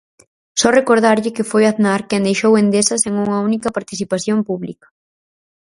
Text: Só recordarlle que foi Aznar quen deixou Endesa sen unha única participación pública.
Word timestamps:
Só 0.59 0.69
recordarlle 0.79 1.35
que 1.35 1.47
foi 1.51 1.63
Aznar 1.65 2.01
quen 2.09 2.21
deixou 2.27 2.53
Endesa 2.61 2.95
sen 3.03 3.13
unha 3.23 3.41
única 3.49 3.75
participación 3.77 4.37
pública. 4.49 4.87